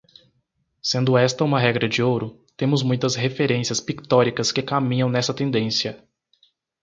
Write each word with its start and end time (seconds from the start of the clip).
Sendo 0.81 1.15
esta 1.19 1.43
uma 1.43 1.59
regra 1.61 1.87
de 1.87 2.01
ouro, 2.01 2.43
temos 2.57 2.81
muitas 2.81 3.13
referências 3.13 3.79
pictóricas 3.79 4.51
que 4.51 4.63
caminham 4.63 5.07
nessa 5.07 5.31
tendência. 5.31 6.03